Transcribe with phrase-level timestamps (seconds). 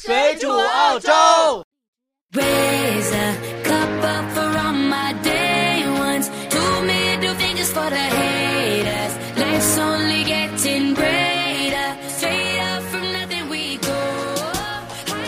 [0.00, 1.10] 水煮澳洲。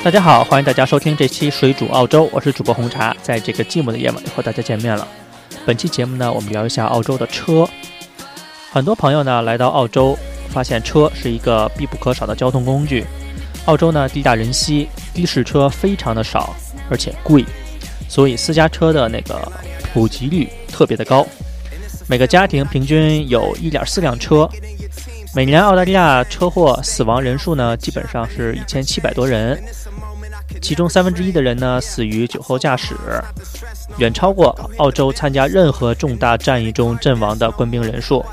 [0.05, 5.07] 大家好，欢迎大家收听这期《水煮澳洲》，我是主播红茶，在这个寂寞的夜晚又和大家见面了。
[5.67, 7.69] 本期节目呢，我们聊一下澳洲的车。
[8.71, 10.17] 很多朋友呢来到澳洲，
[10.49, 13.05] 发现车是一个必不可少的交通工具。
[13.71, 16.57] 澳洲呢地大人稀，的士车非常的少，
[16.91, 17.45] 而且贵，
[18.09, 19.41] 所以私家车的那个
[19.95, 21.25] 普及率特别的高。
[22.09, 24.51] 每个家庭平均有一点四辆车。
[25.37, 29.63] 每年澳大利亚车祸死亡人数呢，基本上是一千七百多人，
[30.61, 32.97] 其中三分之一的人呢死于酒后驾驶，
[33.99, 38.27] 远超过澳洲参加任何重大战役中阵亡的官兵人数。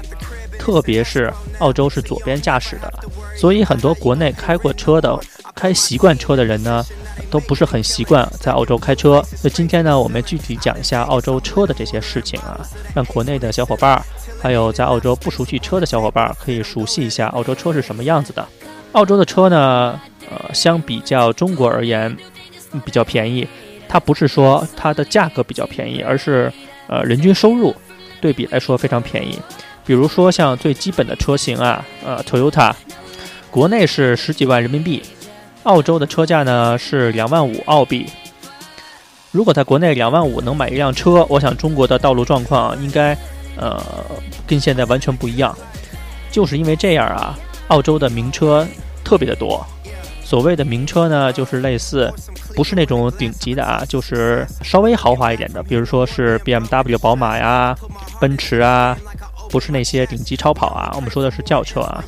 [0.60, 2.94] 特别是澳洲是左边驾驶的，
[3.38, 5.18] 所以很多国内开过车的、
[5.56, 6.84] 开习惯车的人呢，
[7.30, 9.24] 都不是很习惯在澳洲开车。
[9.44, 12.60] 那今天呢，我们具体讲一下澳洲车的这些事情啊，
[12.94, 14.02] 让国内的小伙伴儿，
[14.42, 18.46] 还有在澳洲不熟悉车的小伙伴儿，可以熟悉一下澳洲车是什么样子的。
[18.94, 20.00] 澳洲的车呢，
[20.30, 22.16] 呃，相比较中国而言，
[22.84, 23.48] 比较便宜。
[23.90, 26.52] 它不是说它的价格比较便宜，而是
[26.88, 27.74] 呃人均收入
[28.20, 29.40] 对比来说非常便宜。
[29.88, 32.74] 比如说像最基本的车型啊，呃，Toyota，
[33.50, 35.02] 国内是十几万人民币，
[35.64, 38.06] 澳洲的车价呢是两万五澳币。
[39.32, 43.18] 如果在国内两万五能买一辆车，我想中国的道路状况应该
[43.56, 43.82] 呃
[44.46, 45.58] 跟现在完全不一样。
[46.30, 48.68] 就是因为这样啊，澳洲的名车
[49.06, 49.66] 特别的多。
[50.22, 52.14] 所谓的名车呢，就是类似
[52.54, 57.74] 不是那种顶级的啊，就是稍微豪华一点的，比如说是 BMW、宝马呀、
[58.20, 58.98] 奔驰啊，
[59.50, 62.04] 不是那些顶级超跑啊，我们说的是轿车啊，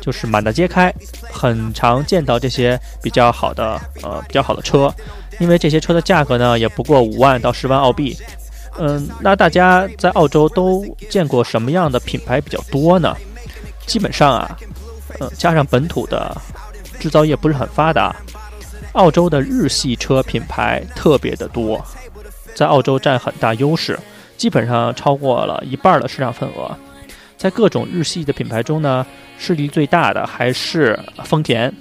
[0.00, 0.92] 就是满大街开，
[1.30, 4.92] 很常见到这些比较好的呃比较好的车，
[5.38, 8.16] 因为这些车的价格呢也不过五万到十万澳币。
[8.78, 13.14] 嗯，那大家在澳洲都见过什么样的品牌比较多呢？
[13.86, 14.58] 基本上啊，
[15.18, 16.34] 呃，加上本土的
[16.98, 18.16] 制造业不是很发达，
[18.92, 21.84] 澳洲的日系车品牌特别的多，
[22.54, 23.98] 在澳洲占很大优势，
[24.42, 26.76] 基本上超过了一半的市场份额。
[27.36, 29.06] 在各种日系的品牌中呢，
[29.38, 31.72] 势力最大的还是丰田。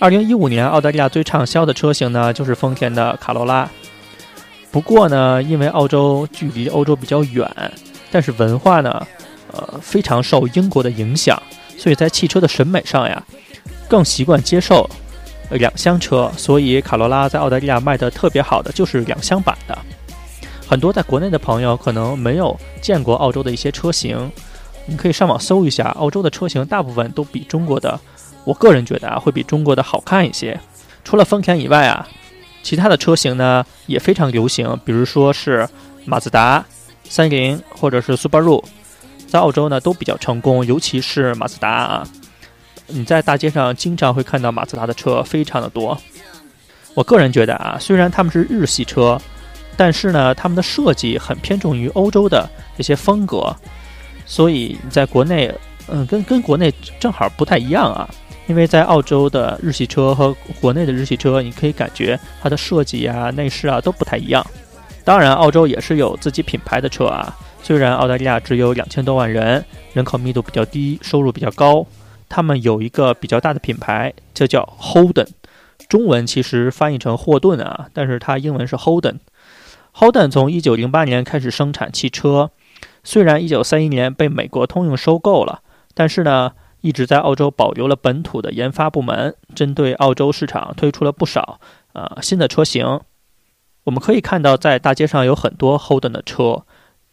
[0.00, 3.70] 二零一五年，澳大利亚最畅销的车型呢，就是丰田的卡罗拉。
[4.72, 7.48] 不过呢，因为澳洲距离欧洲比较远，
[8.10, 9.06] 但是文化呢，
[9.52, 11.40] 呃，非常受英国的影响，
[11.78, 13.22] 所以在汽车的审美上呀，
[13.86, 14.90] 更习惯接受
[15.50, 19.78] 两厢车，所以卡罗拉在澳大利亚卖的特别好的就是两厢版的。
[20.66, 24.30] 很多在国内的朋友可能没有见过澳洲的一些车型，
[24.86, 27.98] 你可以上网搜一下，澳洲的车型大部分都比中国的，
[28.44, 30.58] 我个人觉得啊，会比中国的好看一些。
[31.04, 32.08] 除了丰田以外啊，
[32.62, 35.68] 其他的车型呢也非常流行，比如说是
[36.06, 36.64] 马自达、
[37.04, 38.64] 三菱或者是 Subaru，
[39.28, 42.08] 在澳洲呢都比较成功，尤其是马自达啊。
[42.86, 45.96] 你在大街上经常会看到马自达的车，非常的多。
[46.94, 49.20] 我个人觉得啊，虽然他们是日系车，
[49.76, 53.54] 但是呢，他们的设计很偏重于欧洲的这些风格，
[54.24, 55.52] 所以你在国内，
[55.88, 58.08] 嗯，跟跟国内正好不太一样啊。
[58.46, 64.46] 因为在澳洲的日系车和国内的日系车，你可以感觉它的设计啊、内饰啊都不太一样。
[65.02, 67.34] 当然，澳洲也是有自己品牌的车啊。
[67.62, 69.64] 虽然澳大利亚只有两千多万人，
[69.94, 71.86] 人口密度比较低，收入比较高，
[72.28, 75.28] 他们有一个比较大的品牌，就叫 Holden，
[75.88, 79.16] 中文其实翻译成霍顿啊，但是它英文是 Holden。
[79.96, 82.50] Holden 从一九零八年开始生产汽车，
[83.04, 85.62] 虽然一九三一年被美国通用收购了，
[85.94, 91.60] 但是呢，一直在澳洲保留了本土的研发部门，针对澳洲市场推出了不少
[91.92, 93.00] 呃新的车型。
[93.84, 96.64] 我们可以看到，在大街上有很多 Holden 的车，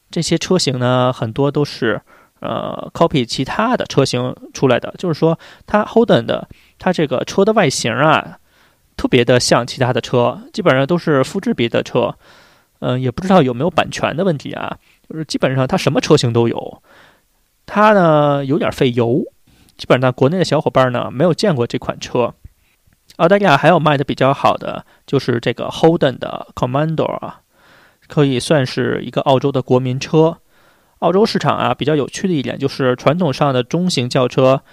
[0.10, 2.02] 这些车型呢，很多都是
[2.40, 5.38] 呃 copy 其他的车型出来的，就是说
[5.68, 6.50] 它 Holden 的
[6.80, 8.40] 它这个车的外形啊，
[8.98, 12.16] 特别的像其他的车，基本上都是复制别的车。
[12.82, 16.82] 嗯、也不知道有没有版权的问题啊，就是基本上它什么车型都有。
[17.66, 19.24] 它呢有点费油，
[19.78, 22.34] 基本上国内的小伙伴呢没有见过这款车。
[23.18, 27.42] 澳大利亚还有卖的比较好的就是这个 Holden 的 Commander 啊，
[28.08, 30.40] 可以算是一个澳洲的国民车。
[31.00, 34.64] 澳洲市场啊比较有趣的一点就是传统上的中型轿车，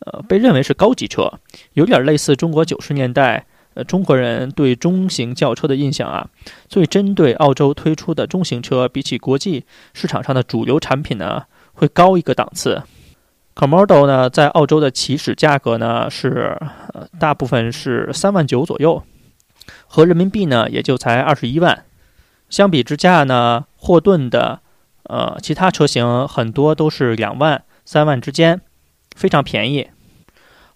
[0.00, 1.38] 呃被认为是高级车，
[1.74, 3.46] 有点类似中国九十年代
[3.84, 6.28] 中国人对中型轿车的印象啊。
[6.68, 9.64] 所以针对澳洲推出的中型车，比起国际
[9.94, 12.82] 市场上的主流产品呢，会高一个档次。
[13.54, 16.56] Comodo 呢，在澳洲的起始价格呢是
[17.18, 19.02] 大部分是三万九左右，
[19.86, 21.84] 合人民币呢也就才二十一万。
[22.48, 24.60] 相比之下呢，霍顿的
[25.02, 28.60] 呃其他车型很多都是两万、三万之间，
[29.16, 29.88] 非常便宜。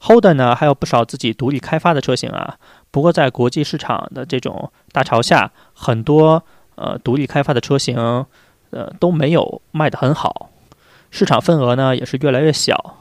[0.02, 2.56] Holden 呢还有不少自己独立开发的车型啊，
[2.90, 6.42] 不过在国际市场的这种大潮下，很多
[6.74, 7.96] 呃独立开发的车型
[8.70, 10.50] 呃都没有卖得很好。
[11.10, 12.96] 市场份额呢也是越来越小，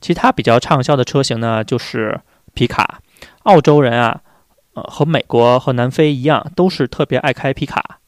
[0.00, 2.20] 其他比较畅销的车型呢就是
[2.54, 3.00] 皮卡。
[3.44, 4.20] 澳洲人啊，
[4.74, 7.98] 呃和美国和南非一样，都是特别爱开皮卡。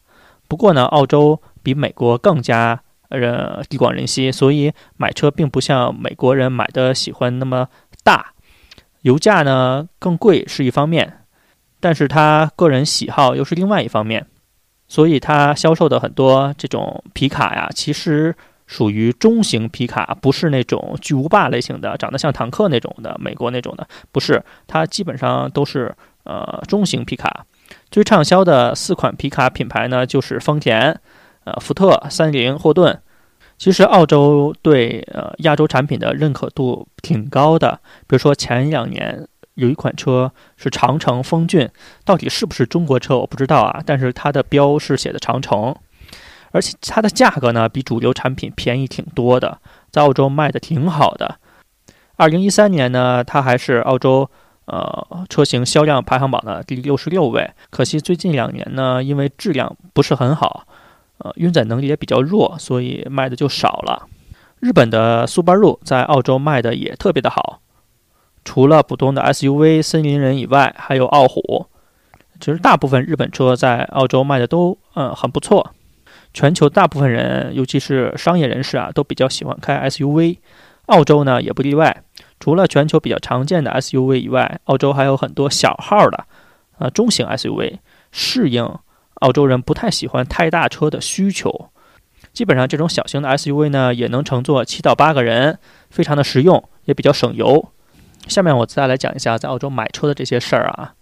[0.46, 7.68] 不过呢，澳洲比美国更加呃地广人稀，所以买车并不像美国人买的喜欢那么
[8.02, 8.32] 大。
[9.02, 11.20] 油价呢更贵是一方面，
[11.80, 14.26] 但是他个人喜好又是另外一方面，
[14.88, 18.34] 所以他销售的很多这种皮卡呀，其实。
[18.64, 24.42] 属于中型皮卡，不是那种巨无霸类型的，长得像坦克那种的，美国那种的，不是。
[24.66, 27.44] 它基本上都是呃中型皮卡。
[27.90, 30.98] 最畅销的四款皮卡品牌呢，就是丰田、
[31.44, 32.98] 呃福特、三菱、霍顿。
[33.62, 37.78] 其实澳洲对呃亚洲产品的认可度挺高的。
[38.08, 39.24] 比如说前两年
[39.54, 41.70] 有一款车是长城风骏，
[42.04, 45.76] 到底是不是中国车我不知道啊，但是它的标是写的长城。
[46.50, 49.60] 而且它的价格呢，比主流产品便宜挺多的，
[49.92, 51.36] 在澳洲卖的挺好的。
[52.16, 54.28] 二零一三年呢，它还是澳洲
[54.64, 57.48] 呃车型销量排行榜的第六十六位。
[57.70, 60.66] 可惜最近两年呢，因为质量不是很好，
[61.22, 64.08] 呃，运载能力也比较弱，所以卖的就少了。
[64.60, 67.60] 日本的 Subaru 在澳洲卖的也特别的好，
[68.44, 71.66] 除了普通的 SUV 森林人以外，还有傲虎。
[72.40, 75.74] 其实大部分日本车在澳洲卖的都嗯很不错。
[76.34, 80.38] 全球大部分人，尤其是商业人士啊，都比较喜欢开 SUV，
[80.86, 82.02] 澳洲呢也不例外。
[82.40, 86.24] 除了全球比较常见的 SUV 以外，澳洲还有很多小号的，
[86.78, 87.78] 呃，中型 SUV，
[88.10, 88.68] 适应
[89.22, 91.70] 澳洲人不太喜欢太大车的需求。
[92.32, 95.58] 基本上这种小型的 SUV 呢，也能乘坐七到八个人，
[95.90, 97.70] 非常的实用，也比较省油。
[98.28, 100.94] 下面我再来讲一下在澳洲买车的这些事儿啊，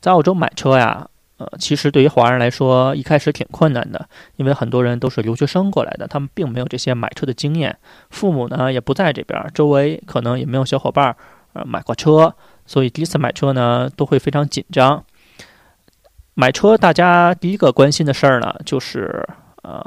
[0.00, 1.08] 在澳洲买车呀。
[1.38, 7.78] 呃，其实对于华人来说，一开始挺困难的，因为很多人都是留学生过来的，他们并没有这些买车的经验，
[8.10, 11.16] 父母呢也不在这边，周围可能也没有小伙伴儿
[11.52, 12.34] 呃买过车，
[12.66, 15.04] 所以第一次买车呢都会非常紧张。
[16.40, 19.26] 买车，大家第一个关心的事儿呢，就是
[19.64, 19.84] 呃，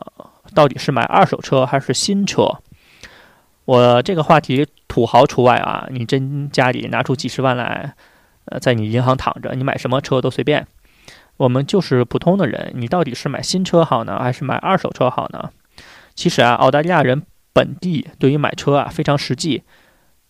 [0.54, 2.58] 到底是买二手车还是新车？
[3.64, 7.96] 我这个话题土豪除外啊，你真家里拿出几十万来，
[8.48, 10.68] 呃，在你银行躺着，你买什么车都随便。
[11.38, 15.52] 我们就是普通的人，你到底是买新车好呢，还是买二手车好呢？
[16.16, 17.24] 其实啊，澳大利亚人
[17.54, 19.64] 本地对于买车啊非常实际，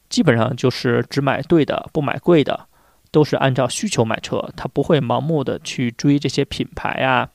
[0.07, 2.67] 基本上就是只买对的，不买贵的，
[3.11, 7.29] 都是按照需求买车，他不会盲目的去追这些品牌啊，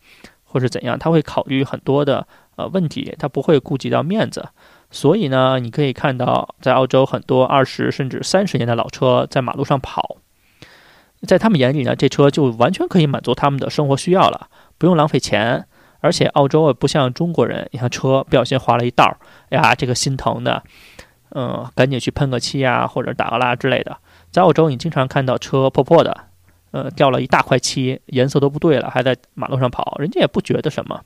[0.44, 2.26] 或是怎样，他会考虑很多的
[2.56, 4.48] 呃问题，他不会顾及到面子。
[4.90, 10.16] 所以呢，你可以看到，在澳洲很多二十甚至三十年的老车在马路上跑。
[11.26, 15.66] 在他们眼里呢，这车就完全可以满足他们的生活需要了，不用浪费钱。
[16.00, 19.16] 而且澳洲不像中国人，你看车不小心划了一道，
[19.48, 20.62] 哎呀，这个心疼的，
[21.30, 23.96] 嗯，赶紧去喷个漆啊，或者打个蜡之类的。
[24.36, 26.14] 在澳洲，你经常看到车破破的，
[26.70, 31.00] 呃，掉了一大块漆，颜色都不对了，还在马路上跑，人家也不觉得什么。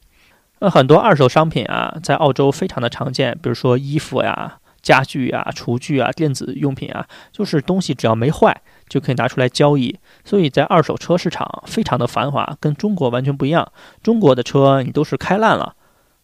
[0.59, 8.61] 呃，很多二手商品啊，在澳洲非常的常见，比如说衣服呀、家具啊、厨具啊、电子用品啊，就是东西只要没坏。
[8.89, 13.71] 就可以拿出来交易，所以在二手车市场非常的繁华，跟中国完全不一样。
[14.03, 15.77] 中国的车你都是开烂了，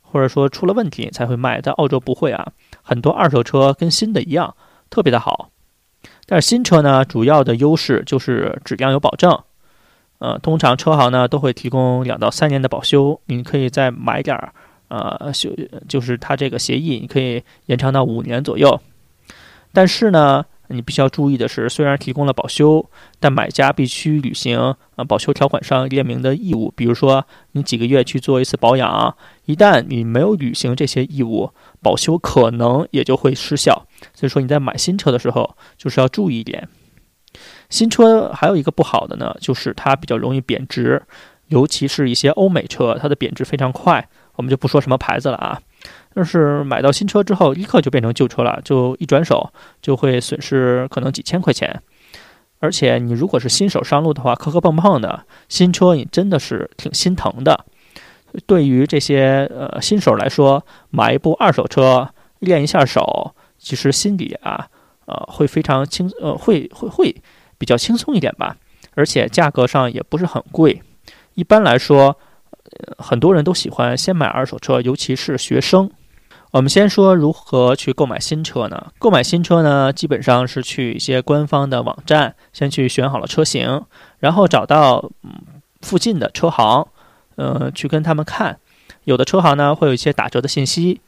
[0.03, 2.49] 或者说出了问题才会卖，在澳洲不会啊，
[2.83, 4.57] 很多二手车跟新的一样，
[4.91, 5.51] 特别的好。
[6.27, 9.39] 但是新车呢，主要的优势就是质量有保证，
[10.19, 14.53] 呃，通常车行呢都会提供两到三年的保修，你可以再买点儿，
[14.89, 15.51] 呃，修
[15.89, 18.81] 就是它这个协议你可以延长到五年左右。
[19.73, 20.45] 但是呢。
[20.69, 22.89] 你必须要注意的是，虽然提供了保修，
[23.21, 24.59] 但买家必须履行
[24.97, 26.73] 啊保修条款上列明的义务。
[26.77, 33.87] 比如说，你几个月去做一次保养，一旦你没有履行这些义务，保修可能也就会失效。
[34.15, 36.69] 所以说你在买新车的时候，就是要注意一点。
[37.69, 41.03] 新车还有一个不好的呢，就是它比较容易贬值，
[41.49, 44.09] 尤其是一些欧美车，它的贬值非常快。
[44.37, 45.61] 我们就不说什么牌子了啊。
[46.19, 51.83] 但是买到新车之后，立刻就变成旧车了，就一转手就会损失可能几千块钱。
[52.59, 57.67] 而且你如果是新手上路的话，磕磕碰碰的，新车你真的是挺心疼的。
[58.47, 62.09] 对于这些呃新手来说，买一部二手车
[62.39, 64.67] 练一下手，其实心里啊，
[65.05, 67.15] 呃，会非常轻，呃，会会会
[67.59, 68.57] 比较轻松一点吧。
[68.95, 70.81] 而且价格上也不是很贵。
[71.35, 72.17] 一般来说，
[72.63, 75.91] 呃很多人都喜欢先买二手车，尤其是学生。
[76.57, 78.91] 我们先说如何去购买新车呢？
[78.99, 83.85] 购买新车呢，基本上是去一些官方的网站，先去选好了车型，
[84.21, 85.11] 然后找到
[85.83, 86.89] 附近的车行，
[87.35, 88.59] 呃，去跟他们看。
[89.05, 91.03] 有的车行呢会有一些打折的信息，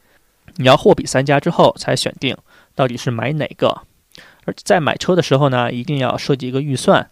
[0.57, 2.37] 你要货比三家之后才选定
[2.75, 3.81] 到底是买哪个。
[4.45, 7.09] 而在买车的时候呢，一定要设计一个预算。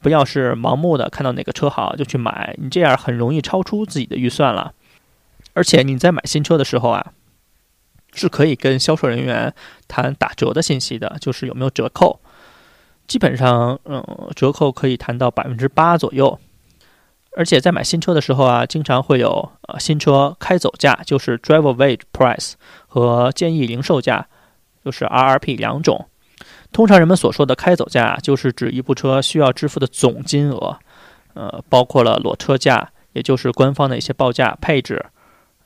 [0.00, 4.72] 不要是盲目的看到哪个车好就去买，你这样很容易超出自己的预算了。
[5.52, 7.12] 而且你在买新车的时候啊，
[8.14, 9.52] 是可以跟销售人员
[9.88, 12.20] 谈打折的信息的，就是有没有折扣。
[13.06, 14.02] 基本上，嗯，
[14.34, 16.38] 折扣可以谈到百分之八左右。
[17.36, 22.52] 而且在买新车的时候啊，经常会有呃新车开走价，就是 Drive Away Price
[22.86, 24.28] 和建议零售价，
[24.84, 26.08] 就是 RRP 两种。
[26.70, 30.78] 通常人们所说的开走价，就是指一部车需要支付的总金额，
[31.34, 35.04] 呃，包括了裸车价，也就是官方的一些报价配置，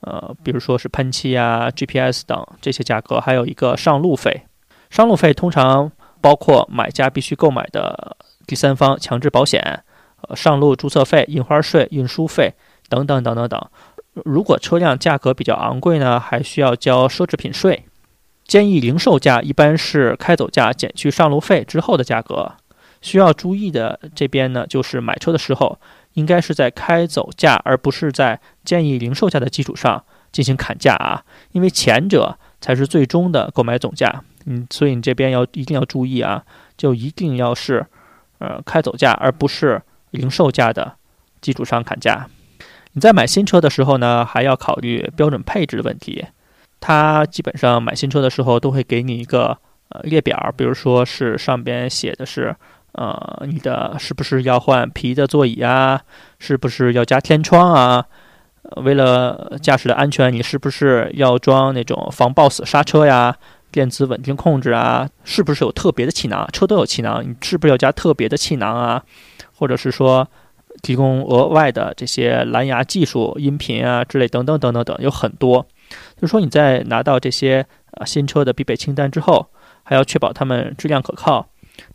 [0.01, 4.43] 呃，比如说是喷漆啊、GPS 等这些价格，还有一个上路费。
[4.91, 5.91] 上路费通常
[6.21, 9.83] 包括买家必须购买的第三方强制保险、
[10.23, 12.55] 呃，上路注册费、印花税、运输费
[12.89, 13.71] 等等等等等。
[14.25, 17.85] 如果车辆价格比较昂贵呢，还需要交奢侈品税。
[18.45, 22.55] 建议零售价一般是开走价减去上路费之后的价格。
[23.01, 25.79] 需要注意的这边呢，就是买车的时候
[26.19, 31.23] 应该是在开走价，而不是在建议零售价的基础上进行砍价啊，
[31.53, 34.25] 因为前者才是最终的购买总价。
[34.47, 36.43] 嗯，所以你这边要一定要注意啊，
[36.77, 37.87] 就一定要是
[38.39, 40.97] 呃开走价，而不是零售价的
[41.41, 42.27] 基础上砍价。
[42.95, 46.27] 你在买新车的时候呢，还要考虑标准配置的问题。
[46.81, 49.57] 他基本上买新车的时候都会给你一个
[49.91, 52.57] 呃列表，比如说是上边写的是
[52.93, 56.01] 呃你的是不是要换皮的座椅啊，
[56.39, 58.05] 是不是要加天窗啊？
[58.77, 63.37] 为了驾驶的安全，你是不是要装那种防抱死刹车呀？
[63.71, 65.09] 电子稳定控制啊？
[65.25, 66.49] 是不是有特别的气囊？
[66.53, 69.03] 车都有气囊，你是不是要加特别的气囊啊？
[69.55, 70.27] 或者是说
[70.83, 75.67] 提供额外的这些蓝牙技术、音频啊之类等等等等等，有很多。
[76.17, 79.47] 就是说，你在拿到这些呃新车的必备清单之后，
[79.83, 81.47] 还要确保它们质量可靠，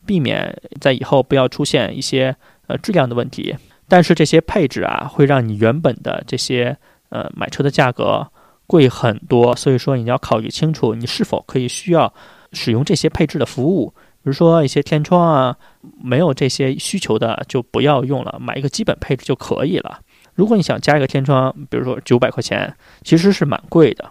[0.06, 2.36] 避免在以后不要出现一些
[2.68, 3.56] 呃质量的问题。
[3.88, 6.76] 但是这些配置啊，会让你原本的这些
[7.10, 8.28] 呃买车的价格
[8.66, 9.56] 贵很多。
[9.56, 12.12] 所以说，你要考虑清楚，你是否可以需要
[12.54, 13.94] 使用这些配置的服务。
[14.24, 15.56] 比如说一些天窗啊，
[16.02, 20.00] 没有这些需求的就不要用了，买一个基本配置就可以了。
[20.34, 22.74] 如果你想加一个天窗，比如说九百块钱，
[23.04, 24.10] 其实是蛮贵的。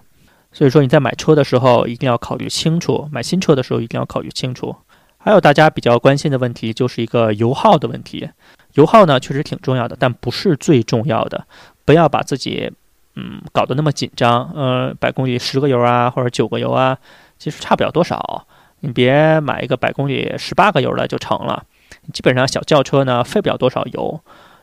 [0.52, 4.76] 所以说你在买车的时候一定要考虑清楚，买新车的时候一定要考虑清楚。
[5.24, 8.28] 还有大家比较关心的问题就是一个油耗的问题。
[8.74, 11.46] 油耗呢确实挺重要的，但不是最重要的。
[11.84, 12.72] 不要把自己
[13.14, 14.50] 嗯搞得那么紧张。
[14.54, 16.98] 呃，百公里十个油啊，或者九个油啊，
[17.38, 18.46] 其实差不了多少。
[18.80, 21.64] 你别买一个百公里十八个油的就成了。
[22.12, 24.20] 基本上小轿车呢费不了多少油。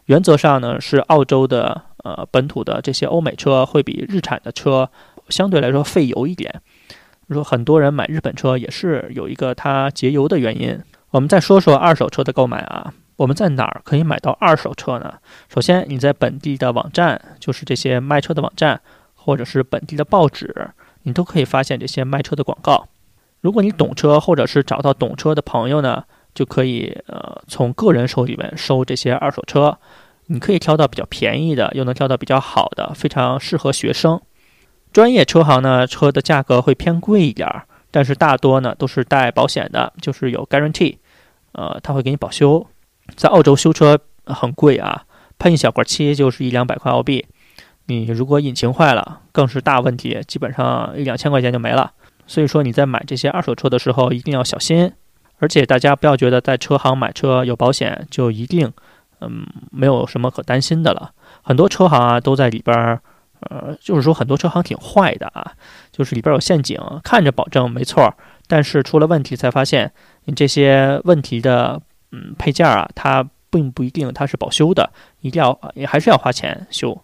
[0.08, 4.90] 原则上呢，是澳洲的呃本土的这些欧美车会比日产的车
[5.30, 6.62] 相对来说费油一点。
[7.34, 10.80] 说很多人买日本车也是有一个它节油的原因。
[11.12, 15.16] 我们再说说二手车的购买啊，我们在哪儿可以买到二手车呢？
[15.48, 18.82] 首先你在本地的网站，就是这些卖车的网站，
[19.16, 20.70] 或者是本地的报纸，
[21.04, 22.88] 你都可以发现这些卖车的广告。
[23.42, 26.04] 如果你懂车，或者是找到懂车的朋友呢？
[26.36, 29.76] 就可以呃从个人手里面收这些二手车，
[30.28, 34.22] 你可以挑到比较便宜的，又能挑到比较好的，非常适合学生。
[34.92, 40.98] 专业车行呢，车的价格会偏贵一点儿，但是大多呢都是带保险的，就是有 guarantee，
[41.52, 42.66] 呃，他会给你保修。
[43.16, 45.04] 在澳洲修车很贵啊，
[45.38, 47.26] 喷一小块漆就是一两百块澳币，
[47.86, 51.92] 你如果引擎坏了，更是大问题，基本上一两千块钱就没了。
[52.28, 54.94] 所以说你在买这些二手车的时候一定要小心。
[55.42, 58.70] 而且大家不要觉得在车行买车有保险就一定，
[59.22, 61.12] 嗯，没有什么可担心的了。
[61.42, 63.02] 很多车行啊都在里边儿，
[63.42, 65.54] 呃，就是说很多车行挺坏的啊，
[65.92, 68.14] 就是里边有陷阱，看着保证没错，
[68.48, 69.92] 但是出了问题才发现
[70.26, 71.82] 你这些问题的
[72.12, 74.92] 嗯配件啊，它并不一定它是保修的，
[75.22, 77.02] 一定要也还是要花钱修。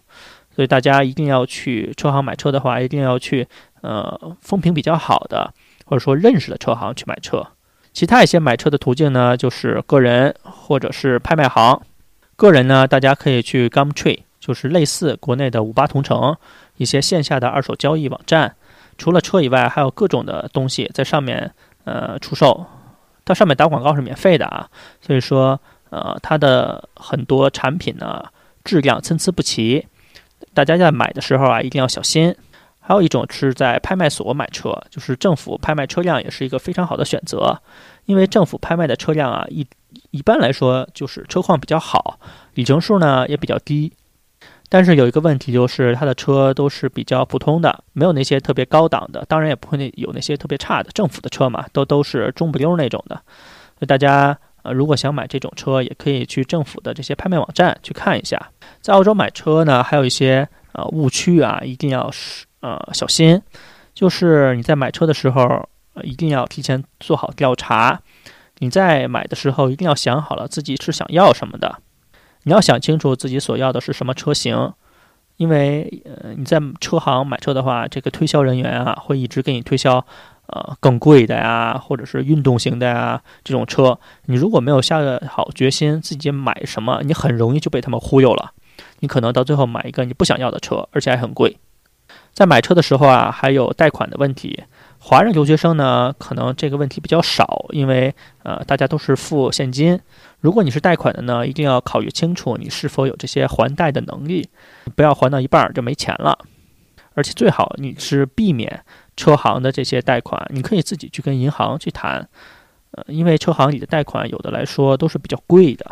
[0.54, 3.46] 所以大家一定要去车行买车的话，一定要去
[3.82, 5.52] 呃风评比较好的
[5.84, 7.46] 或者说认识的车行去买车。
[7.92, 11.80] 其他一些买车的途径呢，就是个人或者是拍卖行。
[12.36, 16.36] 个人呢，大家可以去 Gumtree，就是类似国内的五八同城
[16.76, 18.54] 一些线下的二手交易网站。
[18.96, 22.64] 除了车以外，还有各种的东西在上面呃出售，
[23.24, 24.68] 它上面打广告是免费的啊，
[25.00, 25.60] 所以说
[25.90, 28.24] 呃它的很多产品呢
[28.62, 29.84] 质量参差不齐，
[30.54, 32.32] 大家在买的时候啊一定要小心。
[32.78, 37.60] 还有一种是在拍卖所买车，就是政府拍卖车辆也是一个非常好的选择，
[38.04, 39.66] 因为政府拍卖的车辆啊，一
[40.12, 42.20] 一般来说就是车况比较好，
[42.54, 43.92] 里程数呢也比较低。
[44.68, 50.90] 但是有一个问题就是，它的车都是比较普通的，没有那些特别高档的，当然也不会那有那些特别差的。
[50.92, 53.14] 政府的车嘛，都都是中不溜那种的。
[53.14, 58.50] 所以大家呃，如果想买这种车，也可以去政府的这些拍卖网站去看一下。
[58.80, 62.44] 在澳洲买车呢，还有一些呃误区啊，一定要是。
[62.60, 63.40] 呃，小心，
[63.94, 65.68] 就是你在买车的时候，
[66.02, 68.00] 一定要提前做好调查。
[68.58, 71.76] 你在买的时候，一定要想好了自己是想要什么的。
[72.46, 74.72] 你要想清楚自己所要的是什么车型，
[75.36, 80.06] 因为呃你在车行买车的话，这个推销人员啊会一直给你推销
[80.46, 83.98] 呃更贵的呀，或者是运动型的呀这种车。
[84.26, 88.52] 你如果没有下好决心自己买什么，你很容易就被他们忽悠了。
[89.00, 91.56] 你可能到最后买一个你不想要的车，而且还很贵。
[92.32, 94.62] 在买车的时候啊，还有贷款的问题。
[95.08, 100.00] 华人留学生呢，可能这个问题比较少，因为呃，大家都是付现金。
[100.40, 104.48] 如果你是贷款的呢，一定要考虑清楚你是否有这些还贷的能力，
[104.96, 106.36] 不要还到一半就没钱了。
[107.14, 108.82] 而且最好你是避免
[109.16, 112.28] 车行的这些贷款，你可以自己去跟银行去谈。
[112.90, 115.86] 呃，因为车行里的贷款有的来说都是比较贵的，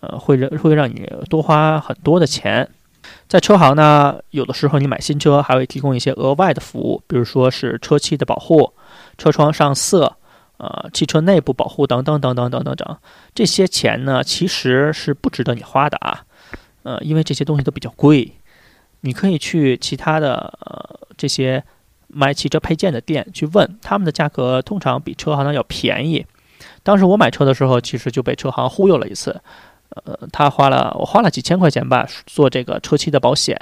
[0.00, 2.70] 呃，会让会让你多花很多的钱。
[3.28, 8.72] 在车行呢，有的时候你买新车还会提供一些额外的服务，比如说是车漆的保护、
[9.18, 10.16] 车窗上色、
[10.58, 12.96] 呃汽车内部保护等等等等等等等。
[13.34, 16.24] 这些钱呢，其实是不值得你花的啊，
[16.84, 18.32] 呃，因为这些东西都比较贵。
[19.00, 21.62] 你可以去其他的呃这些
[22.08, 26.24] 卖汽车配件的店去问，他们的价格通常比车行的要便宜。
[26.82, 29.42] 当时我买车的时候，其实就被车行忽悠了一次。
[30.04, 33.56] 呃，他花了我花了几千块钱吧，做这个车漆的保险，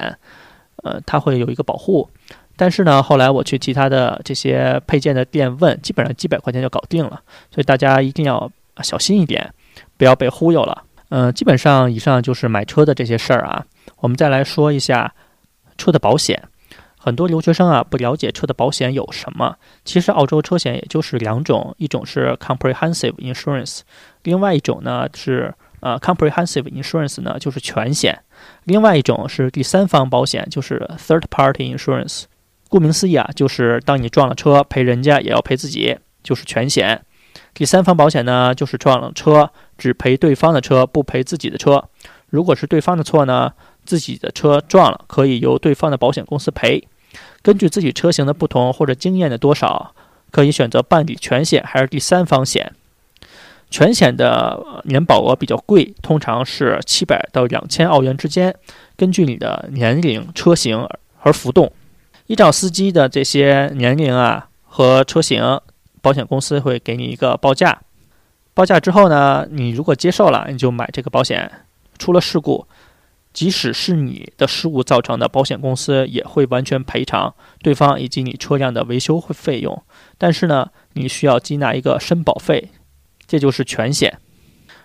[0.83, 2.09] 呃，他会有一个保护。
[2.57, 7.21] 但是呢，后来我去其他的这些配件的店问，基本上几百块钱就搞定了。
[7.51, 8.51] 所以大家一定要
[8.83, 9.53] 小心一点，
[9.97, 10.85] 不要被忽悠了。
[11.11, 13.65] 嗯，基本上以上就是买车的这些事儿啊。
[13.99, 15.13] 我们再来说一下
[15.77, 16.43] 车的保险。
[16.97, 19.57] 很多留学生啊不了解车的保险有什么。
[19.85, 23.81] 其实澳洲车险也就是两种，一种是 comprehensive insurance，
[24.23, 25.55] 另外一种呢是。
[25.83, 28.21] 呃，comprehensive insurance 呢就是全险，
[28.65, 32.25] 另外一种是第三方保险，就是 third party insurance。
[32.69, 37.03] 顾名思义啊，就是当你撞了车，赔人家也要赔自己，就是全险。
[37.53, 41.85] 第三方保险呢，就是撞了车只赔对方的车，不赔自己的车。
[42.31, 43.53] 如果是对方的错呢，
[43.85, 46.87] 自己的车撞了，可以由对方的保险公司赔。
[47.43, 49.95] 根据自己车型的不同或者经验的多少，
[50.31, 52.73] 可以选择办理全险还是第三方险。
[53.73, 58.55] 全险的年保额比较贵，通常是七百到两千澳元之间，
[58.97, 60.87] 根据你的年龄、车型
[61.23, 61.73] 而浮动。
[62.27, 65.59] 依照司机的这些年龄啊和车型，
[66.03, 67.81] 保险公司会给你一个报价。
[68.55, 71.51] 报价之后呢，你如果接受了，你就买这个保险。
[71.99, 72.67] 出了事故，
[73.33, 77.33] 即使是你的失误造成的，保险公司也会完全赔偿
[77.63, 79.83] 对方以及你车辆的维修费用。
[80.19, 82.69] 但是呢，你需要缴纳一个申保费。
[83.33, 84.19] 这就是全险，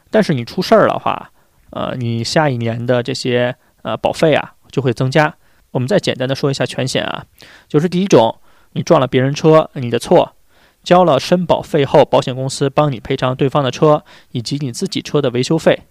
[0.10, 1.32] 但是你出事儿的话，
[1.72, 5.36] 呃，你下一年的这些呃保费啊就会增加。
[5.72, 7.26] 我们再简单的说一下全险啊，
[7.68, 8.40] 就是第一种，
[8.72, 10.34] 你撞了别人车，你的错，
[10.82, 15.82] 交了申保费后，保险公司帮你赔偿对方的车以及你自己车的维修费。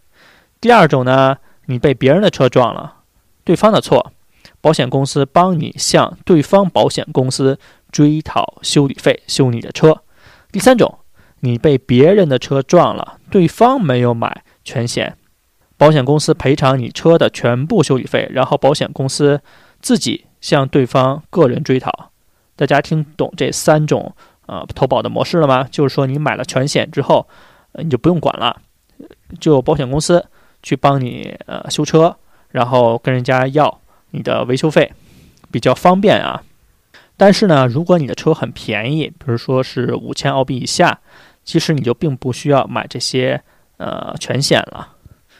[0.58, 3.00] 第二种呢，你被别人的车撞了，
[3.44, 4.14] 对方的错，
[4.62, 7.58] 保险公司帮你向对方保险公司
[7.92, 10.02] 追讨修理费，修你的车。
[10.50, 11.00] 第三种。
[11.46, 15.16] 你被别人的车撞了，对方没有买全险，
[15.76, 19.40] 保险公司赔偿你车的全部修理费，然后保险公司
[19.80, 22.10] 自己向对方个人追讨。
[22.56, 24.12] 大家听懂这三种
[24.46, 25.68] 呃投保的模式了吗？
[25.70, 27.28] 就是说你买了全险之后，
[27.74, 28.60] 你就不用管了，
[29.38, 30.26] 就保险公司
[30.64, 32.16] 去帮你呃修车，
[32.50, 33.80] 然后跟人家要
[34.10, 34.92] 你的维修费，
[35.52, 36.42] 比较方便啊。
[37.18, 41.00] 但是呢，如果你的车很便宜，比如说是五千澳币以下，
[41.46, 43.40] 其实你就并不需要买这些
[43.78, 44.88] 呃全险了，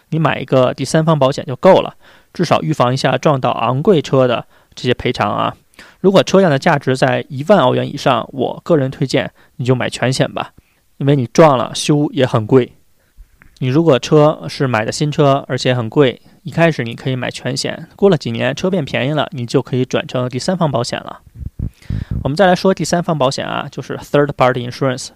[0.08, 1.96] 你买一个第三方保险就够了，
[2.32, 5.54] 至少预防一下撞到昂贵车的这些赔偿啊。
[6.00, 10.52] 如果车辆的价值在一万澳元以上，我个人推荐你就买全险吧，
[10.98, 12.72] 因为你撞了修也很贵。
[13.58, 21.20] 你如果车是买的新车，而且很贵，一开始你可以买全险，过了几年车变便宜了，你就可以转成第三方保险了。
[22.22, 25.08] 我们再来说第三方保险啊，就是 third party insurance。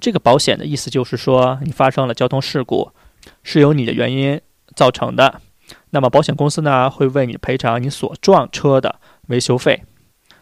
[0.00, 2.92] 这个保险的意思就是说，你发生了交通事故，
[3.42, 4.40] 是由你的原因
[4.76, 5.40] 造成的，
[5.90, 9.82] 那么保险公司呢会为你赔偿你所撞车的维修费，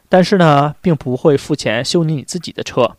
[0.09, 2.97] 但是呢，并不会付钱修理你自己的车。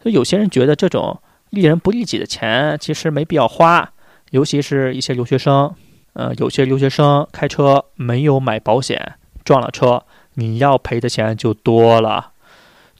[0.00, 3.92] 所以有些人觉得这种利人不利己的钱其实没必要花，
[4.30, 5.74] 尤其是一些留学生，
[6.12, 9.14] 呃，有些留学生开车没有买保险
[9.44, 12.32] 撞了车，你要赔的钱就多了。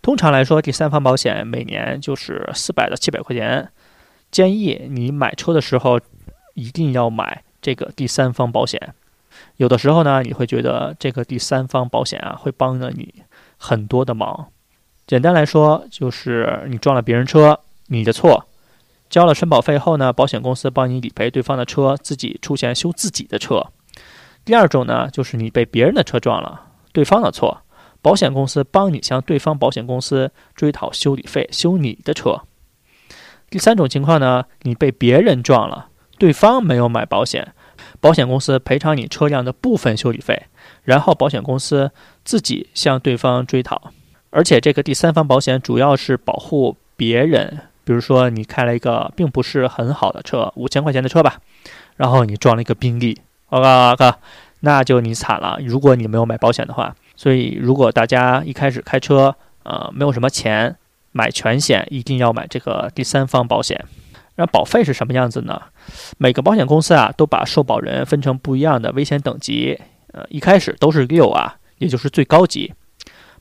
[0.07, 3.73] 通常来说，第三方保险每年就是四百到七百块钱。
[4.31, 5.99] 建议你买车的时候
[6.55, 8.95] 一定要买这个第三方保险。
[9.57, 13.12] 有的时候呢，你会觉得这个第三方保险啊会帮了你
[13.57, 14.47] 很多的忙。
[15.09, 18.47] 简单来说，就是你撞了别人车，你的错，
[19.11, 23.66] 交了申保费后呢，保险公司帮你理赔对方的车，自己出钱修自己的车。
[24.45, 27.62] 第二种呢，就是你被别人的车撞了，对方的错。
[28.07, 32.42] 保险公司帮你向对方保险公司追讨修理费，修你的车。
[33.51, 37.53] 第三种情况呢，你被别人撞了，对方没有买保险，
[38.01, 40.45] 保险公司赔偿你车辆的部分修理费，
[40.85, 41.90] 然后保险公司
[42.25, 43.90] 自己向对方追讨。
[44.31, 51.40] 而且这个第三方保险主要是保护别人，比如说你开了一个并不是很好的车，五千块钱的车吧，
[51.97, 54.21] 然后你撞了一个宾利，我靠，
[54.61, 55.59] 那就你惨了。
[55.61, 56.95] 如果你没有买保险的话。
[57.16, 60.76] 所以，如果大家一开始开车，呃，没有什么钱
[61.12, 63.85] 买全险，一定要买这个第三方保险。
[64.37, 65.62] 那保费是什么样子呢？
[66.18, 69.81] 每个保险公司啊，都把受保人分成不一样的危险等级，
[70.12, 72.74] 呃，一开始都是六啊，也就是最高级。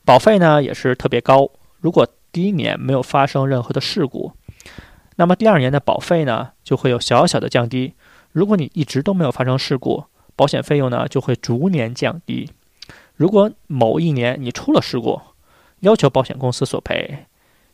[0.06, 1.50] 保费呢也是特别高。
[1.82, 4.32] 如果第一年没有发生任何的事故，
[5.18, 7.94] 那么第二年的保费呢就会有小小的降低。
[8.32, 12.50] 如果你一直都没有发生事故，保险费用呢就会逐年降低。
[13.16, 15.22] 如果某一年你出了事故，
[15.80, 17.26] 要求保险公司索赔，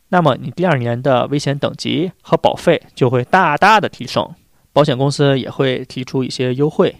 [0.08, 4.34] 那么你第二年的危险等级和保费就会大大的提升，
[4.72, 6.94] 保险公司也会提出一些优惠。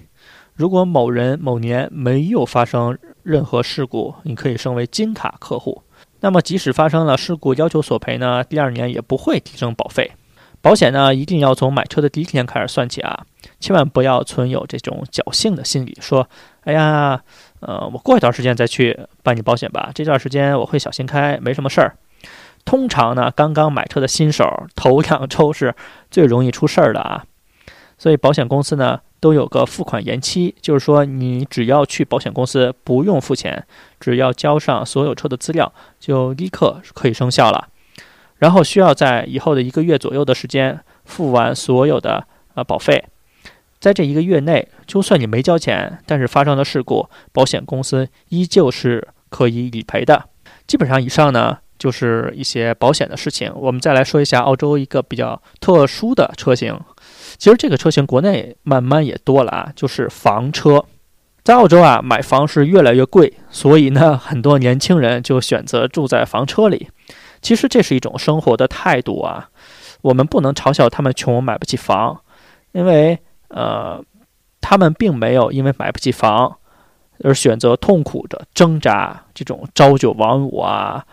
[0.55, 5.83] 如果某人某年没有发生任何事故，你可以升为金卡客户，
[6.19, 10.11] 那么即使发生了事故要求索赔呢，第二年也不会提升保费。
[10.61, 13.25] 保险呢，一定要从买车的第一天开始算起啊，
[13.61, 16.29] 千万不要存有这种侥幸的心理，说，
[16.63, 17.23] 哎呀。
[17.63, 19.91] 呃，我过一段时间再去办理保险吧。
[19.95, 21.97] 这段时间我会小心开，没什么事儿。
[22.65, 24.45] 通常呢，刚刚买车的新手
[24.77, 25.75] 头两周是
[26.11, 27.25] 最容易出事儿的啊。
[27.99, 33.65] 所以保险公司呢都有个付款延期，就是说你只要去保险公司不用付钱，
[34.01, 37.69] 只要交上所有车的资料，就立刻可以生效了。
[38.39, 43.05] 然后需要在以后的一个月左右的时间付完所有的呃保费。
[43.83, 50.29] 在这一个月内，就算你没交钱，但是发生了事故，保险公司依旧是可以理赔的。
[50.69, 53.53] 基本上以上呢，就是一些保险的事情。
[53.57, 56.79] 我们再来说一下澳洲一个比较特殊的车型。
[57.37, 60.85] 其实这个车型国内慢慢也多了啊，就是房车。
[61.43, 66.89] 在澳洲啊，买房是越来越贵，所以呢，很多年轻人就选择住在房车里。
[67.41, 69.49] 其实这是一种生活的态度啊，
[70.03, 72.21] 我们不能嘲笑他们穷买不起房，
[72.71, 73.19] 因为。
[73.53, 74.03] 呃，
[74.61, 76.57] 他们并没有因为买不起房
[77.23, 81.05] 而选择痛苦的挣扎这种朝九晚五啊，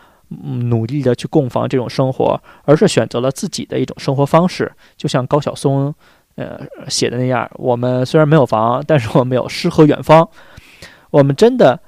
[0.70, 4.72] 努力的去供房这种生活，而是选择了自己的一种生活方式。
[4.96, 5.94] 就像高晓松
[6.36, 10.28] 呃写的那样，我们虽然没有房，但是我们有诗和远方。
[11.10, 11.78] 我们真的，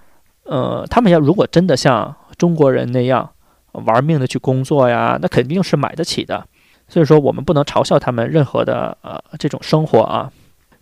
[0.44, 3.30] 呃，他们要如果真的像中国人那样
[3.72, 6.44] 玩命的去工作呀，那肯定是买得起的。
[6.88, 10.30] 所以说，我们不能嘲笑他们任何的呃这种生活啊。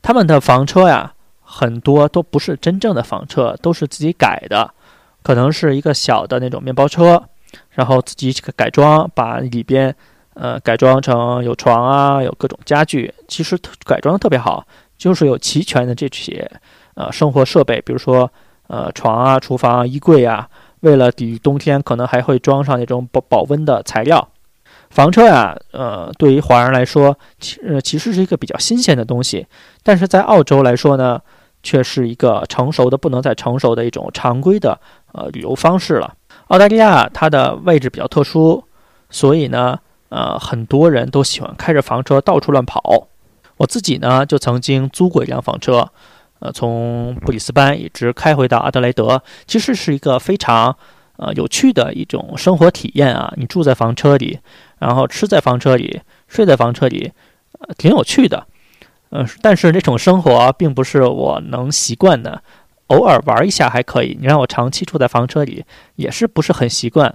[0.03, 4.73] 他们的房车呀，很多都不是真正的房车，都是自己改的，
[5.23, 7.23] 可能是一个小的那种面包车，
[7.71, 9.95] 然后自己改装，把里边
[10.35, 16.51] 呃改装成有床啊，有各种家具，其实改装的特别好，就是有齐全的这些
[16.95, 18.31] 呃生活设备，比如说
[18.69, 20.49] 呃床啊、厨房啊、衣柜啊，
[20.81, 24.29] 为了抵御冬天，可能还会装上那种保保温的材料。
[24.91, 29.47] 房车呀，呃，对于华人来说，其呃其实是一个比较新鲜的东西，
[29.85, 31.21] 但是在澳洲来说呢，
[31.63, 34.81] 却是一个成熟的不能再成熟的一种常规的
[35.13, 36.13] 呃旅游方式了。
[36.49, 38.65] 澳大利亚它的位置比较特殊，
[39.11, 43.07] 所以呢，呃，很多人都喜欢开着房车到处乱跑。
[43.59, 45.89] 我自己呢，就曾经租过一辆房车，
[46.41, 50.77] 呃，从布里斯班一直开回到阿德莱德，其实是一个非常
[51.17, 53.33] 呃有趣的一种生活体验啊。
[53.37, 54.41] 你住在房车里。
[54.81, 57.13] 然后吃在房车里，睡在房车里，
[57.61, 58.45] 呃，挺有趣的。
[59.11, 62.43] 嗯，但是这种生活并不是我能习惯的，
[62.89, 64.17] 偶尔玩一下还可以。
[64.21, 65.65] 你让我长期住在房车里，
[65.95, 67.15] 也是不是很习惯。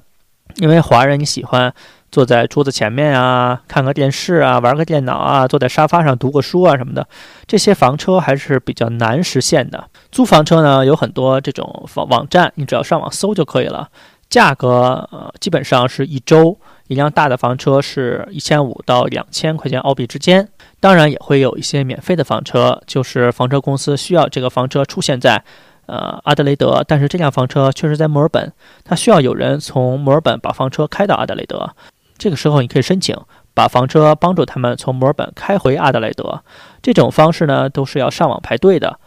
[0.58, 1.73] 因为华人你喜欢
[2.12, 7.08] 坐在桌子前面啊，看个电视啊，玩个电脑啊，坐在沙发上读个书啊什么的，
[7.47, 9.89] 这些房车还是比较难实现的。
[10.12, 13.89] 租房车呢，有很多这种网网站，你只要上网搜就可以了。
[14.30, 20.47] 价格呃，基本上是一周一辆大的房车是一千五到两千块钱澳币之间。
[20.79, 25.43] 当然也会有一些免费的房车，就是房车公司需要这个房车出现在。
[25.87, 28.51] 呃，阿德雷德，但是这辆房车确实在墨尔本，
[28.83, 31.75] 它需要有人从墨尔本把房车开到阿德雷德。
[32.17, 33.15] 这个时候，你可以申请
[33.53, 36.41] 把房车帮助他们从墨尔本开回阿德雷德。
[36.81, 38.99] 这种方式呢，都是要上网排队的。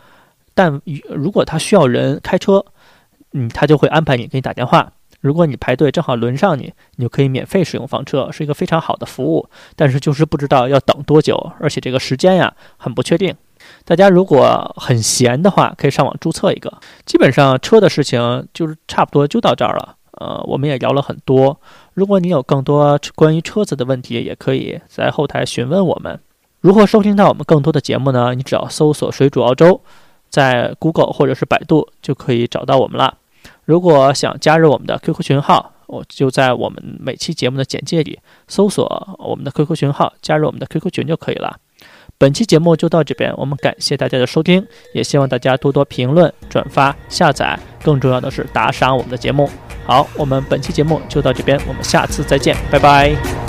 [0.55, 2.65] 但如果他需要人开车，
[3.33, 4.93] 嗯，他就会安排你给你打电话。
[5.21, 9.49] 如果你排队正好轮上你，你就可以免费使用房车，是一个非常好的服务。
[9.75, 13.35] 但是就是不知道要等多久，而且这个时间呀很不确定。
[13.85, 16.73] 大家如果很闲的话，可以上网注册一个。
[17.05, 19.97] 基本上车的事情就是差不多就到这儿了。
[20.13, 21.61] 呃，我们也聊了很多。
[21.95, 26.21] 如果你有更多关于车子的问题，也可以在后台询问我们。
[26.61, 28.35] 如何收听到我们更多的节目呢？
[28.35, 29.81] 你只要搜索“水煮澳洲”，
[30.29, 33.19] 在 Google 或者是百度就可以找到我们了。
[33.69, 41.59] 如果想加入我们的 QQ 群号，我就在我们每期节目的简介里搜索我们的 QQ 群号，加入我们的 QQ 群就可以了。
[42.17, 49.51] 本期节目就到这边，我们感谢大家的收听，也希望大家多多评论、转发、下载，更重要的是打赏我们的节目。
[49.85, 53.48] 好，我们本期节目就到这边，我们下次再见，拜拜。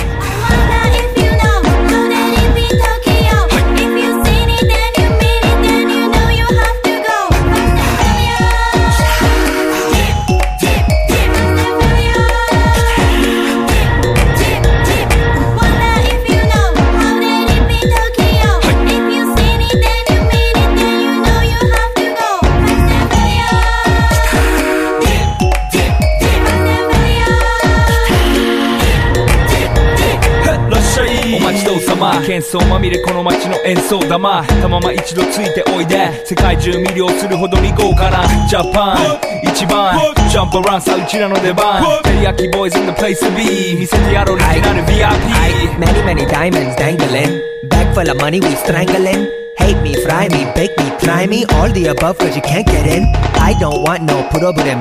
[32.49, 39.99] 喧騒まみれこの街の演奏玉たまま一度ついておいで世界中魅了するほどに豪華なジャパン一番
[40.31, 48.39] ジャンプアランさうちらの出番テリヤキボーイズ in the place to be 見せてやろうオリジナル VIP Many many diamonds dangling Bag full of money
[48.39, 52.41] we strangling Hate me, fry me, bake me, try me All the above cause you
[52.41, 54.79] can't get in I don't want no problem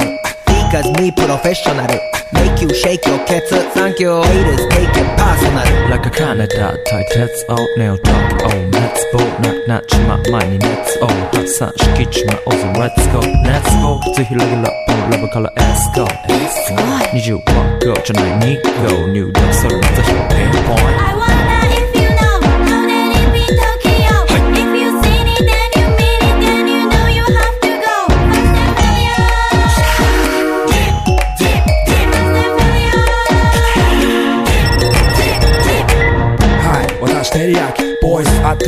[0.71, 1.87] Cause me professional.
[2.33, 4.23] Make you shake your cats Thank you.
[4.23, 5.89] Haters take it personal.
[5.89, 10.23] Like a Canada tight heads out Nail top Oh Nets bo Not not you my
[10.29, 14.67] money Nets oh Hot sun Shkit you my awesome Let's go Nets To heal level
[14.67, 16.05] up Pull up a color Let's go.
[16.05, 17.15] Let's go.
[17.15, 19.07] Need you one girl Tonight need go.
[19.07, 21.58] New dance Sorry Let's I want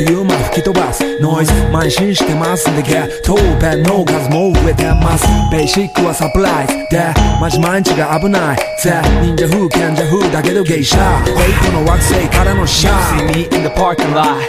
[0.00, 14.40] という間吹き飛ばすノイズ慢心してますんでゲットペンの数も増えてますベーシックはサプライズでマジ毎日が危ないぜ忍者風賢者風だけど芸者フェイクの惑星からのシャー See me in the parking lot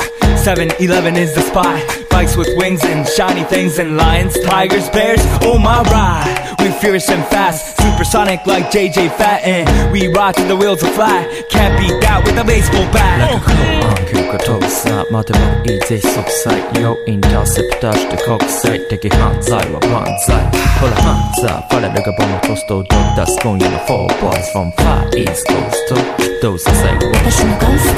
[0.47, 5.59] 7-Eleven is the spot Bikes with wings and shiny things and lions, tigers, bears, oh
[5.59, 10.83] my ride We fierce and fast, supersonic like JJ Fatten We ride till the wheels
[10.83, 13.43] are flat, can't beat that with a baseball bat
[13.83, 20.36] Like a が飛ぶさ待てもいいぜ即歳よインターセプターして国際的犯罪は万歳
[20.80, 27.94] ほらハンザーファレルがボムトストをド出す今夜の4 boys from far east coast どうせ最後私のゴース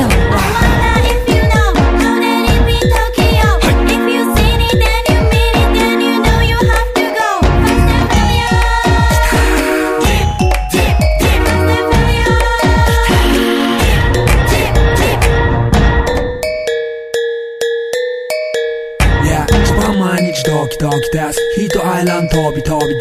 [1.08, 1.13] ト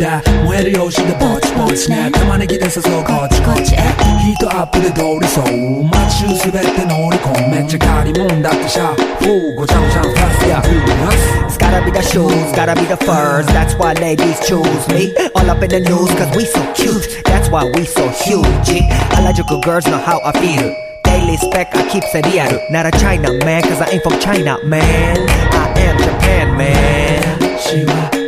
[0.03, 3.79] だ燃える用紙でぼちぼちね玉ねぎで誘うこっちこっちへ
[4.25, 15.49] ヒートアップで通りそう街中滑って乗り込むめっちゃ借りもんだってシャフーごちゃごちゃファストやフーナス It's gotta be the shoes, gotta be the furs That's why ladies choose me All
[15.49, 18.85] up in the news cause we so cute That's why we so huge
[19.17, 23.33] Harajuku girls know how I feel Daily spec I keep it real Not a China
[23.45, 25.17] man cause I ain't from China man
[25.53, 28.22] I am Japan man You see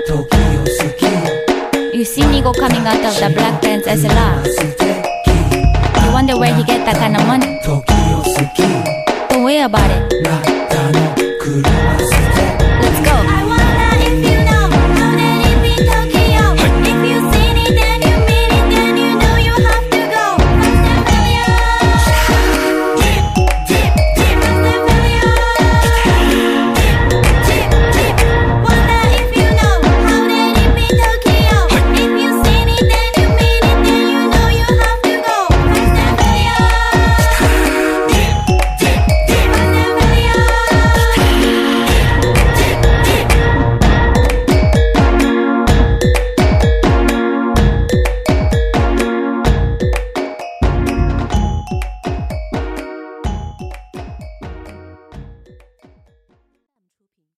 [2.45, 4.45] Nigo coming out of the black pants as a lot.
[6.05, 7.59] You wonder where he get that kind of money?
[9.29, 10.05] Don't worry about it.